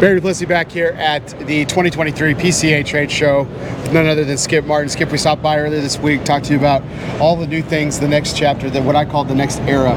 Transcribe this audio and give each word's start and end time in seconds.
Bear 0.00 0.20
Duplisea 0.20 0.46
back 0.46 0.70
here 0.70 0.94
at 0.96 1.26
the 1.48 1.64
2023 1.64 2.34
PCA 2.34 2.86
Trade 2.86 3.10
Show. 3.10 3.42
with 3.42 3.92
None 3.92 4.06
other 4.06 4.24
than 4.24 4.38
Skip 4.38 4.64
Martin. 4.64 4.88
Skip, 4.88 5.10
we 5.10 5.18
stopped 5.18 5.42
by 5.42 5.58
earlier 5.58 5.80
this 5.80 5.98
week, 5.98 6.22
talked 6.22 6.44
to 6.44 6.52
you 6.52 6.58
about 6.60 6.84
all 7.20 7.34
the 7.34 7.48
new 7.48 7.62
things, 7.62 7.98
the 7.98 8.06
next 8.06 8.36
chapter, 8.36 8.70
the, 8.70 8.80
what 8.80 8.94
I 8.94 9.04
call 9.04 9.24
the 9.24 9.34
next 9.34 9.58
era 9.62 9.94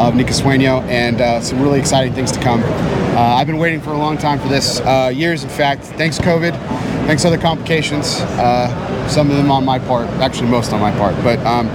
of 0.00 0.16
Nica 0.16 0.32
Sueño, 0.32 0.82
and 0.88 1.20
uh, 1.20 1.40
some 1.40 1.62
really 1.62 1.78
exciting 1.78 2.12
things 2.12 2.32
to 2.32 2.40
come. 2.40 2.64
Uh, 2.64 3.36
I've 3.36 3.46
been 3.46 3.58
waiting 3.58 3.80
for 3.80 3.90
a 3.90 3.96
long 3.96 4.18
time 4.18 4.40
for 4.40 4.48
this, 4.48 4.80
uh, 4.80 5.12
years 5.14 5.44
in 5.44 5.50
fact. 5.50 5.84
Thanks 5.84 6.18
COVID, 6.18 6.50
thanks 7.06 7.24
other 7.24 7.38
complications, 7.38 8.22
uh, 8.22 9.08
some 9.08 9.30
of 9.30 9.36
them 9.36 9.52
on 9.52 9.64
my 9.64 9.78
part, 9.78 10.08
actually 10.18 10.48
most 10.48 10.72
on 10.72 10.80
my 10.80 10.90
part. 10.98 11.14
But 11.22 11.38
um, 11.46 11.68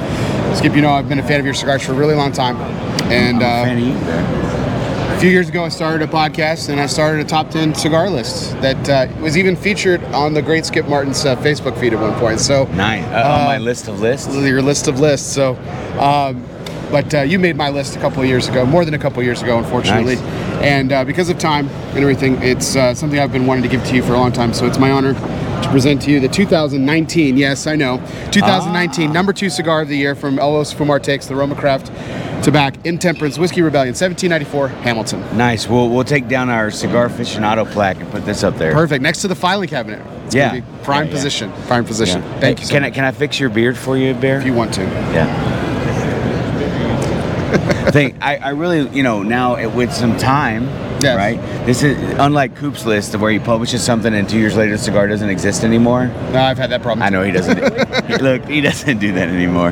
Skip, 0.54 0.76
you 0.76 0.82
know 0.82 0.92
I've 0.92 1.08
been 1.08 1.20
a 1.20 1.24
fan 1.26 1.40
of 1.40 1.46
your 1.46 1.56
cigars 1.56 1.82
for 1.82 1.94
a 1.94 1.96
really 1.96 2.16
long 2.16 2.34
time, 2.34 2.58
and. 3.10 4.59
A 5.20 5.22
few 5.22 5.32
years 5.32 5.50
ago, 5.50 5.66
I 5.66 5.68
started 5.70 6.02
a 6.08 6.10
podcast 6.10 6.70
and 6.70 6.80
I 6.80 6.86
started 6.86 7.20
a 7.26 7.28
top 7.28 7.50
10 7.50 7.76
cigar 7.76 8.10
list 8.10 8.54
that 8.62 8.88
uh, 8.90 9.22
was 9.22 9.38
even 9.38 9.58
featured 9.58 10.02
on 10.06 10.34
the 10.34 10.42
great 10.42 10.66
Skip 10.66 10.88
Martin's 10.88 11.26
uh, 11.26 11.36
Facebook 11.36 11.78
feed 11.78 11.92
at 11.94 12.00
one 12.00 12.18
point. 12.22 12.40
So, 12.40 12.64
Nice. 12.68 13.04
Uh, 13.04 13.30
on 13.40 13.44
my 13.46 13.58
list 13.58 13.90
of 13.90 14.00
lists. 14.00 14.34
your 14.34 14.62
list 14.62 14.88
of 14.88 15.02
lists. 15.02 15.28
So, 15.30 15.58
um, 16.00 16.42
but 16.90 17.14
uh, 17.14 17.20
you 17.24 17.38
made 17.38 17.58
my 17.58 17.68
list 17.68 17.98
a 17.98 18.00
couple 18.00 18.22
of 18.24 18.30
years 18.30 18.48
ago, 18.48 18.66
more 18.66 18.86
than 18.86 18.94
a 18.94 18.98
couple 18.98 19.22
years 19.22 19.42
ago, 19.42 19.58
unfortunately. 19.58 20.16
Nice. 20.16 20.62
And 20.64 20.94
uh, 20.94 21.04
because 21.04 21.28
of 21.28 21.38
time 21.38 21.68
and 21.68 21.98
everything, 21.98 22.42
it's 22.42 22.78
uh, 22.78 22.94
something 22.96 23.20
I've 23.20 23.34
been 23.34 23.46
wanting 23.46 23.64
to 23.64 23.70
give 23.70 23.84
to 23.88 23.96
you 23.96 24.04
for 24.04 24.14
a 24.14 24.18
long 24.18 24.32
time. 24.32 24.54
So 24.54 24.68
it's 24.68 24.80
my 24.80 24.90
honor 24.92 25.16
to 25.16 25.70
present 25.70 26.02
to 26.04 26.12
you 26.12 26.22
the 26.22 26.30
2019, 26.30 27.36
yes, 27.36 27.68
I 27.68 27.76
know, 27.76 27.98
2019 28.32 29.10
Ah. 29.10 29.12
number 29.14 29.34
two 29.34 29.50
cigar 29.50 29.82
of 29.82 29.90
the 29.90 29.98
year 29.98 30.16
from 30.16 30.38
Elos 30.38 30.74
Fumar 30.74 31.04
Takes, 31.04 31.26
the 31.28 31.34
RoMa 31.34 31.58
Craft 31.58 31.92
Tobac 32.42 32.86
Intemperance 32.86 33.38
Whiskey 33.38 33.62
Rebellion, 33.62 33.94
1794, 33.94 34.70
Hamilton. 34.84 35.38
Nice. 35.38 35.68
We'll 35.68 35.90
we'll 35.90 36.04
take 36.06 36.28
down 36.28 36.50
our 36.50 36.72
cigar 36.72 37.10
aficionado 37.10 37.70
plaque 37.70 38.00
and 38.00 38.10
put 38.12 38.26
this 38.26 38.44
up 38.44 38.56
there. 38.58 38.72
Perfect. 38.74 39.02
Next 39.02 39.22
to 39.22 39.28
the 39.28 39.36
filing 39.36 39.68
cabinet. 39.68 40.02
It's 40.26 40.36
Yeah. 40.36 40.50
gonna 40.50 40.62
be 40.62 40.68
prime 40.84 41.06
Yeah, 41.06 41.10
yeah. 41.10 41.16
position. 41.16 41.52
Prime 41.68 41.84
position. 41.86 42.22
Yeah. 42.22 42.40
Thank 42.40 42.60
you. 42.62 42.66
So 42.66 42.74
Can 42.74 42.84
I 42.86 42.92
can 42.92 43.04
I 43.04 43.12
fix 43.12 43.40
your 43.40 43.50
beard 43.50 43.78
for 43.78 43.98
you, 43.98 44.14
Bear? 44.14 44.40
if 44.40 44.46
you 44.46 44.54
want 44.54 44.74
to. 44.76 44.84
Yeah. 44.84 45.28
Think 47.92 48.16
I, 48.22 48.38
I 48.38 48.50
really 48.52 48.88
you 48.96 49.04
know 49.04 49.22
now 49.24 49.56
it, 49.56 49.68
with 49.68 49.92
some 49.92 50.16
time, 50.18 50.68
Yes. 51.02 51.18
right? 51.18 51.66
This 51.66 51.84
is 51.84 51.98
unlike 52.20 52.56
Coop's 52.56 52.86
list 52.86 53.16
where 53.16 53.32
he 53.32 53.40
publishes 53.40 53.84
something 53.84 54.14
and 54.14 54.28
two 54.28 54.40
years 54.40 54.56
later 54.58 54.72
the 54.74 54.78
cigar 54.78 55.08
doesn't 55.08 55.30
exist 55.30 55.64
anymore. 55.64 56.08
No, 56.32 56.42
I've 56.42 56.58
had 56.58 56.70
that 56.72 56.82
problem. 56.82 57.04
I 57.04 57.10
know 57.10 57.24
he 57.24 57.32
doesn't. 57.32 57.60
look, 58.22 58.46
he 58.46 58.62
doesn't 58.62 59.00
do 59.00 59.12
that 59.14 59.30
anymore. 59.30 59.72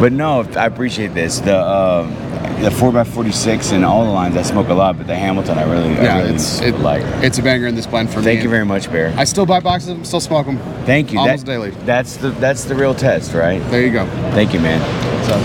But 0.00 0.12
no, 0.12 0.40
I 0.56 0.66
appreciate 0.66 1.14
this. 1.14 1.40
The 1.40 1.56
uh, 1.56 2.60
the 2.60 2.70
four 2.70 2.96
x 2.96 3.10
forty 3.10 3.32
six 3.32 3.72
and 3.72 3.84
all 3.84 4.04
the 4.04 4.10
lines 4.10 4.36
I 4.36 4.42
smoke 4.42 4.68
a 4.68 4.74
lot, 4.74 4.96
but 4.96 5.06
the 5.06 5.14
Hamilton 5.14 5.58
I 5.58 5.64
really, 5.70 5.92
Yeah, 5.94 6.16
I 6.16 6.20
really 6.22 6.34
it's 6.34 6.60
it, 6.60 6.74
like. 6.78 7.02
it's 7.22 7.38
a 7.38 7.42
banger 7.42 7.66
in 7.66 7.74
this 7.74 7.86
blend 7.86 8.08
for 8.10 8.20
me. 8.20 8.24
Thank 8.24 8.42
you 8.42 8.48
very 8.48 8.64
much, 8.64 8.90
Bear. 8.90 9.12
I 9.18 9.24
still 9.24 9.44
buy 9.46 9.60
boxes 9.60 9.90
of 9.90 9.96
them, 9.98 10.04
still 10.06 10.20
smoke 10.20 10.46
them. 10.46 10.58
Thank 10.86 11.12
you. 11.12 11.18
Almost 11.18 11.44
That- 11.44 11.52
daily. 11.52 11.70
That's 11.84 12.16
the 12.16 12.30
that's 12.30 12.64
the 12.64 12.74
real 12.74 12.94
test, 12.94 13.34
right? 13.34 13.60
There 13.70 13.82
you 13.82 13.92
go. 13.92 14.06
Thank 14.32 14.54
you, 14.54 14.60
man. 14.60 14.80
So 15.26 15.36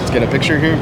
let's 0.00 0.10
get 0.10 0.22
a 0.24 0.30
picture 0.30 0.58
here. 0.58 0.76